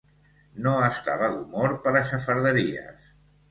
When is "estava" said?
0.85-1.29